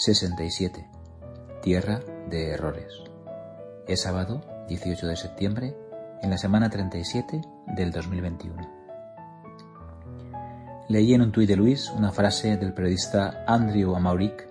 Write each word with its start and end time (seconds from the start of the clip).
67. 0.00 0.88
Tierra 1.60 2.00
de 2.30 2.52
errores. 2.52 2.90
Es 3.86 4.00
sábado 4.00 4.40
18 4.66 5.06
de 5.06 5.14
septiembre 5.14 5.76
en 6.22 6.30
la 6.30 6.38
semana 6.38 6.70
37 6.70 7.42
del 7.66 7.92
2021. 7.92 8.56
Leí 10.88 11.12
en 11.12 11.20
un 11.20 11.32
tuit 11.32 11.46
de 11.46 11.56
Luis 11.56 11.90
una 11.90 12.12
frase 12.12 12.56
del 12.56 12.72
periodista 12.72 13.44
Andrew 13.46 13.94
Amauric 13.94 14.48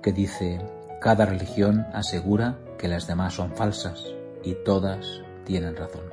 que 0.00 0.12
dice, 0.12 0.60
cada 1.00 1.26
religión 1.26 1.88
asegura 1.92 2.60
que 2.78 2.86
las 2.86 3.08
demás 3.08 3.34
son 3.34 3.52
falsas 3.56 4.00
y 4.44 4.54
todas 4.64 5.22
tienen 5.44 5.74
razón. 5.74 6.04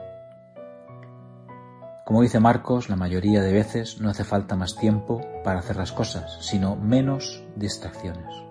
Como 2.03 2.23
dice 2.23 2.39
Marcos, 2.39 2.89
la 2.89 2.95
mayoría 2.95 3.43
de 3.43 3.53
veces 3.53 4.01
no 4.01 4.09
hace 4.09 4.23
falta 4.23 4.55
más 4.55 4.75
tiempo 4.75 5.21
para 5.43 5.59
hacer 5.59 5.75
las 5.75 5.91
cosas, 5.91 6.39
sino 6.41 6.75
menos 6.75 7.43
distracciones. 7.55 8.50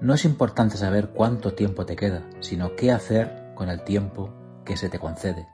No 0.00 0.14
es 0.14 0.24
importante 0.24 0.76
saber 0.76 1.08
cuánto 1.08 1.54
tiempo 1.54 1.84
te 1.84 1.96
queda, 1.96 2.22
sino 2.38 2.76
qué 2.76 2.92
hacer 2.92 3.52
con 3.56 3.68
el 3.68 3.82
tiempo 3.82 4.32
que 4.64 4.76
se 4.76 4.88
te 4.88 5.00
concede. 5.00 5.48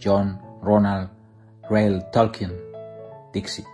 John 0.00 0.40
Ronald 0.62 1.10
Rail 1.68 2.04
Tolkien, 2.12 2.52
Dixit. 3.32 3.66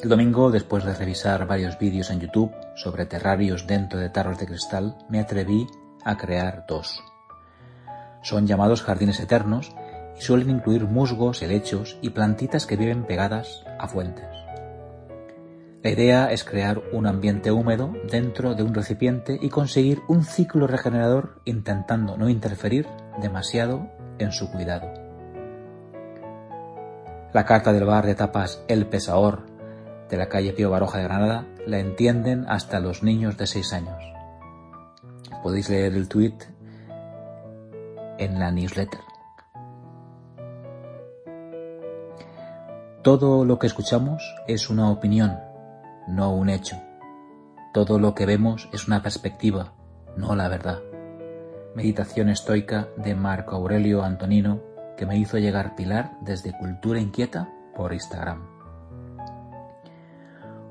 El 0.00 0.08
domingo, 0.08 0.52
después 0.52 0.84
de 0.84 0.94
revisar 0.94 1.44
varios 1.48 1.76
vídeos 1.76 2.10
en 2.10 2.20
YouTube 2.20 2.54
sobre 2.76 3.04
terrarios 3.04 3.66
dentro 3.66 3.98
de 3.98 4.10
tarros 4.10 4.38
de 4.38 4.46
cristal, 4.46 4.96
me 5.10 5.18
atreví 5.18 5.66
a 6.04 6.16
crear 6.16 6.66
dos. 6.68 7.02
Son 8.22 8.46
llamados 8.46 8.82
jardines 8.82 9.18
eternos 9.18 9.74
y 10.16 10.22
suelen 10.22 10.50
incluir 10.50 10.84
musgos, 10.84 11.42
helechos 11.42 11.98
y 12.00 12.10
plantitas 12.10 12.64
que 12.64 12.76
viven 12.76 13.04
pegadas 13.04 13.64
a 13.80 13.88
fuentes. 13.88 14.47
La 15.82 15.90
idea 15.90 16.32
es 16.32 16.42
crear 16.42 16.82
un 16.92 17.06
ambiente 17.06 17.52
húmedo 17.52 17.92
dentro 18.10 18.54
de 18.54 18.64
un 18.64 18.74
recipiente 18.74 19.38
y 19.40 19.48
conseguir 19.48 20.00
un 20.08 20.24
ciclo 20.24 20.66
regenerador 20.66 21.40
intentando 21.44 22.16
no 22.16 22.28
interferir 22.28 22.86
demasiado 23.20 23.88
en 24.18 24.32
su 24.32 24.50
cuidado. 24.50 24.92
La 27.32 27.44
carta 27.44 27.72
del 27.72 27.84
bar 27.84 28.06
de 28.06 28.16
tapas 28.16 28.64
El 28.66 28.86
Pesaor 28.86 29.46
de 30.10 30.16
la 30.16 30.28
calle 30.28 30.52
Pío 30.52 30.70
Baroja 30.70 30.98
de 30.98 31.04
Granada 31.04 31.46
la 31.64 31.78
entienden 31.78 32.46
hasta 32.48 32.80
los 32.80 33.04
niños 33.04 33.36
de 33.36 33.46
6 33.46 33.72
años. 33.74 34.02
Podéis 35.44 35.70
leer 35.70 35.94
el 35.94 36.08
tweet 36.08 36.34
en 38.18 38.40
la 38.40 38.50
newsletter. 38.50 39.00
Todo 43.02 43.44
lo 43.44 43.60
que 43.60 43.68
escuchamos 43.68 44.22
es 44.48 44.70
una 44.70 44.90
opinión, 44.90 45.38
no 46.08 46.34
un 46.34 46.48
hecho. 46.48 46.76
Todo 47.72 47.98
lo 47.98 48.14
que 48.14 48.26
vemos 48.26 48.68
es 48.72 48.88
una 48.88 49.02
perspectiva, 49.02 49.74
no 50.16 50.34
la 50.34 50.48
verdad. 50.48 50.80
Meditación 51.74 52.28
estoica 52.28 52.88
de 52.96 53.14
Marco 53.14 53.54
Aurelio 53.54 54.02
Antonino 54.02 54.60
que 54.96 55.06
me 55.06 55.16
hizo 55.16 55.38
llegar 55.38 55.76
Pilar 55.76 56.18
desde 56.20 56.56
Cultura 56.56 57.00
Inquieta 57.00 57.48
por 57.76 57.92
Instagram. 57.92 58.42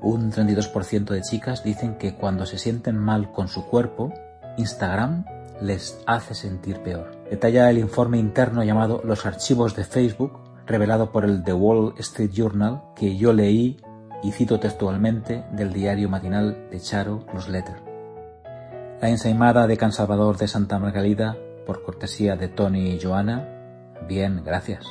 Un 0.00 0.30
32% 0.30 1.06
de 1.06 1.22
chicas 1.22 1.64
dicen 1.64 1.96
que 1.96 2.14
cuando 2.14 2.46
se 2.46 2.58
sienten 2.58 2.96
mal 2.96 3.32
con 3.32 3.48
su 3.48 3.64
cuerpo, 3.64 4.12
Instagram 4.58 5.24
les 5.60 6.00
hace 6.06 6.34
sentir 6.34 6.82
peor. 6.82 7.16
Detalla 7.30 7.68
el 7.70 7.78
informe 7.78 8.18
interno 8.18 8.62
llamado 8.62 9.00
Los 9.04 9.26
archivos 9.26 9.74
de 9.74 9.84
Facebook, 9.84 10.38
revelado 10.66 11.10
por 11.10 11.24
el 11.24 11.42
The 11.42 11.52
Wall 11.52 11.94
Street 11.98 12.30
Journal, 12.32 12.82
que 12.94 13.16
yo 13.16 13.32
leí 13.32 13.80
y 14.22 14.32
cito 14.32 14.58
textualmente 14.60 15.44
del 15.52 15.72
diario 15.72 16.08
matinal 16.08 16.68
de 16.70 16.80
Charo 16.80 17.24
Newsletter. 17.32 17.76
La 19.00 19.08
ensaimada 19.08 19.66
de 19.66 19.76
Can 19.76 19.92
Salvador 19.92 20.38
de 20.38 20.48
Santa 20.48 20.78
Margalida, 20.78 21.36
por 21.66 21.82
cortesía 21.82 22.36
de 22.36 22.48
Tony 22.48 22.90
y 22.90 23.00
Joana. 23.00 23.46
Bien, 24.08 24.42
gracias. 24.44 24.86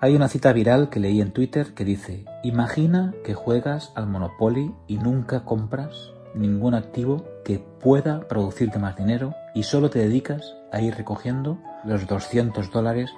Hay 0.00 0.14
una 0.14 0.28
cita 0.28 0.52
viral 0.52 0.88
que 0.88 1.00
leí 1.00 1.20
en 1.20 1.32
Twitter 1.32 1.74
que 1.74 1.84
dice, 1.84 2.24
imagina 2.42 3.14
que 3.24 3.34
juegas 3.34 3.92
al 3.94 4.06
Monopoly 4.06 4.74
y 4.86 4.98
nunca 4.98 5.44
compras 5.44 6.12
ningún 6.34 6.74
activo 6.74 7.24
que 7.44 7.58
pueda 7.58 8.26
producirte 8.28 8.78
más 8.78 8.96
dinero 8.96 9.34
y 9.54 9.62
solo 9.62 9.90
te 9.90 10.00
dedicas 10.00 10.56
a 10.72 10.80
ir 10.80 10.94
recogiendo 10.94 11.58
los 11.84 12.06
200 12.06 12.70
dólares 12.70 13.10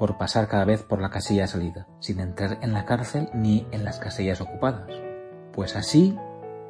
por 0.00 0.16
pasar 0.16 0.48
cada 0.48 0.64
vez 0.64 0.82
por 0.82 1.02
la 1.02 1.10
casilla 1.10 1.46
salida, 1.46 1.86
sin 2.00 2.20
entrar 2.20 2.56
en 2.62 2.72
la 2.72 2.86
cárcel 2.86 3.28
ni 3.34 3.66
en 3.70 3.84
las 3.84 3.98
casillas 3.98 4.40
ocupadas. 4.40 4.90
Pues 5.52 5.76
así 5.76 6.16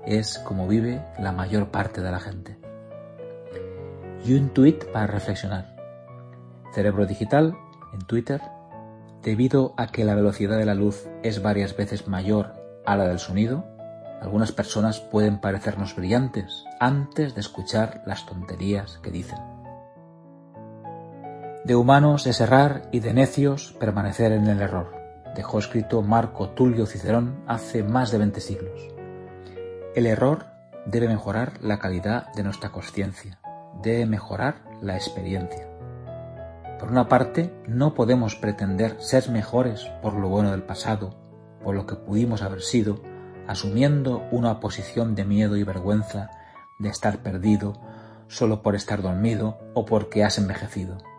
es 0.04 0.40
como 0.40 0.66
vive 0.66 1.00
la 1.16 1.30
mayor 1.30 1.70
parte 1.70 2.00
de 2.00 2.10
la 2.10 2.18
gente. 2.18 2.58
Y 4.24 4.34
un 4.34 4.48
tweet 4.48 4.80
para 4.92 5.06
reflexionar. 5.06 5.76
Cerebro 6.74 7.06
digital 7.06 7.56
en 7.92 8.00
Twitter. 8.00 8.42
Debido 9.22 9.74
a 9.76 9.86
que 9.86 10.04
la 10.04 10.16
velocidad 10.16 10.58
de 10.58 10.66
la 10.66 10.74
luz 10.74 11.08
es 11.22 11.40
varias 11.40 11.76
veces 11.76 12.08
mayor 12.08 12.54
a 12.84 12.96
la 12.96 13.06
del 13.06 13.20
sonido, 13.20 13.64
algunas 14.20 14.50
personas 14.50 14.98
pueden 14.98 15.40
parecernos 15.40 15.94
brillantes 15.94 16.64
antes 16.80 17.36
de 17.36 17.42
escuchar 17.42 18.02
las 18.06 18.26
tonterías 18.26 18.98
que 19.04 19.12
dicen. 19.12 19.59
De 21.62 21.76
humanos 21.76 22.26
es 22.26 22.40
errar 22.40 22.88
y 22.90 23.00
de 23.00 23.12
necios 23.12 23.76
permanecer 23.78 24.32
en 24.32 24.46
el 24.46 24.62
error, 24.62 24.94
dejó 25.36 25.58
escrito 25.58 26.00
Marco 26.00 26.48
Tulio 26.48 26.86
Cicerón 26.86 27.44
hace 27.46 27.82
más 27.82 28.10
de 28.10 28.16
20 28.16 28.40
siglos. 28.40 28.88
El 29.94 30.06
error 30.06 30.46
debe 30.86 31.06
mejorar 31.06 31.52
la 31.60 31.78
calidad 31.78 32.32
de 32.32 32.44
nuestra 32.44 32.70
conciencia, 32.70 33.40
debe 33.82 34.06
mejorar 34.06 34.62
la 34.80 34.96
experiencia. 34.96 35.68
Por 36.78 36.90
una 36.90 37.08
parte, 37.08 37.54
no 37.66 37.92
podemos 37.92 38.36
pretender 38.36 38.96
ser 38.98 39.28
mejores 39.28 39.84
por 40.00 40.14
lo 40.14 40.30
bueno 40.30 40.52
del 40.52 40.62
pasado, 40.62 41.14
por 41.62 41.74
lo 41.74 41.86
que 41.86 41.96
pudimos 41.96 42.40
haber 42.40 42.62
sido, 42.62 43.02
asumiendo 43.46 44.26
una 44.30 44.60
posición 44.60 45.14
de 45.14 45.26
miedo 45.26 45.58
y 45.58 45.64
vergüenza 45.64 46.30
de 46.78 46.88
estar 46.88 47.18
perdido 47.18 47.74
solo 48.28 48.62
por 48.62 48.74
estar 48.74 49.02
dormido 49.02 49.58
o 49.74 49.84
porque 49.84 50.24
has 50.24 50.38
envejecido. 50.38 51.09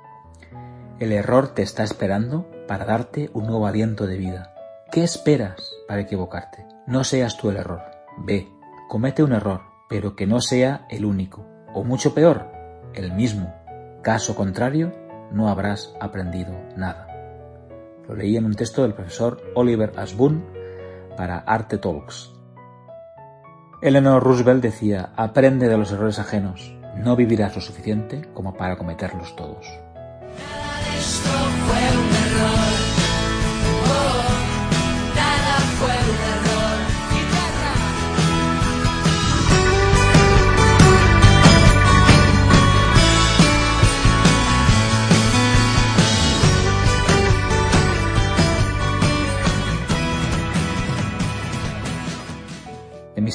El 1.02 1.14
error 1.14 1.48
te 1.48 1.64
está 1.64 1.84
esperando 1.84 2.48
para 2.68 2.86
darte 2.86 3.32
un 3.34 3.48
nuevo 3.48 3.66
aliento 3.66 4.06
de 4.06 4.18
vida. 4.18 4.54
¿Qué 4.92 5.04
esperas 5.04 5.74
para 5.88 6.02
equivocarte? 6.02 6.64
No 6.86 7.04
seas 7.04 7.38
tú 7.38 7.50
el 7.50 7.58
error. 7.58 7.82
Ve, 8.20 8.48
comete 8.88 9.24
un 9.24 9.34
error, 9.34 9.62
pero 9.90 10.16
que 10.16 10.28
no 10.28 10.42
sea 10.42 10.86
el 10.92 11.06
único, 11.06 11.44
o 11.74 11.84
mucho 11.84 12.14
peor, 12.14 12.52
el 12.94 13.14
mismo. 13.14 13.52
Caso 14.04 14.36
contrario, 14.36 14.94
no 15.32 15.50
habrás 15.50 15.92
aprendido 16.00 16.54
nada. 16.76 17.08
Lo 18.08 18.14
leí 18.14 18.38
en 18.38 18.46
un 18.46 18.54
texto 18.54 18.84
del 18.84 18.94
profesor 18.94 19.42
Oliver 19.56 19.94
Asbun 19.98 20.46
para 21.18 21.40
Arte 21.40 21.80
Talks. 21.80 22.32
Eleanor 23.82 24.22
Roosevelt 24.24 24.62
decía, 24.62 25.14
aprende 25.16 25.68
de 25.68 25.80
los 25.80 25.92
errores 25.92 26.20
ajenos, 26.20 26.78
no 26.96 27.16
vivirás 27.16 27.56
lo 27.56 27.62
suficiente 27.62 28.30
como 28.36 28.54
para 28.54 28.78
cometerlos 28.78 29.36
todos. 29.36 29.66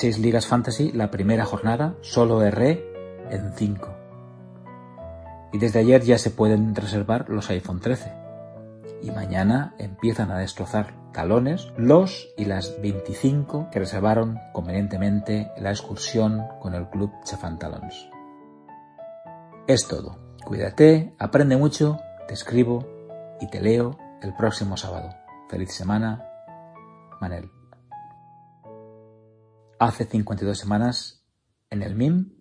Seis 0.07 0.19
ligas 0.19 0.47
fantasy, 0.47 0.93
la 0.93 1.11
primera 1.11 1.45
jornada 1.47 1.97
solo 2.01 2.41
erré 2.43 2.85
en 3.31 3.53
cinco. 3.55 4.06
Y 5.53 5.59
desde 5.59 5.81
ayer 5.81 6.03
ya 6.03 6.19
se 6.19 6.31
pueden 6.31 6.75
reservar 6.75 7.29
los 7.29 7.51
iPhone 7.51 7.81
13. 7.81 8.13
Y 9.03 9.11
mañana 9.11 9.75
empiezan 9.79 10.31
a 10.31 10.39
destrozar 10.39 10.95
talones 11.13 11.73
los 11.77 12.29
y 12.37 12.45
las 12.45 12.81
25 12.81 13.71
que 13.71 13.79
reservaron 13.79 14.39
convenientemente 14.53 15.51
la 15.59 15.71
excursión 15.71 16.43
con 16.61 16.75
el 16.75 16.89
club 16.91 17.11
Chafantalons. 17.25 18.11
Es 19.67 19.89
todo. 19.89 20.19
Cuídate, 20.45 21.15
aprende 21.19 21.57
mucho, 21.57 21.99
te 22.29 22.35
escribo 22.35 22.87
y 23.41 23.49
te 23.49 23.61
leo 23.61 23.99
el 24.23 24.35
próximo 24.35 24.77
sábado. 24.77 25.11
Feliz 25.49 25.73
semana, 25.73 26.25
Manel. 27.21 27.51
Hace 29.79 30.05
52 30.05 30.59
semanas, 30.59 31.25
en 31.71 31.83
el 31.83 31.95
MIM, 31.95 32.33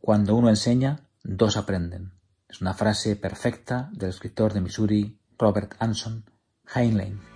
cuando 0.00 0.34
uno 0.34 0.48
enseña, 0.48 1.08
dos 1.24 1.56
aprenden. 1.56 2.12
Es 2.48 2.60
una 2.60 2.74
frase 2.74 3.16
perfecta 3.16 3.90
del 3.92 4.10
escritor 4.10 4.52
de 4.52 4.60
Missouri, 4.60 5.18
Robert 5.38 5.74
Anson 5.80 6.24
Heinlein. 6.72 7.33